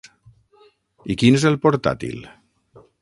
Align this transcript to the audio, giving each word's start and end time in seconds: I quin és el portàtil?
I 1.15 1.17
quin 1.23 1.37
és 1.41 1.45
el 1.51 1.59
portàtil? 1.67 2.25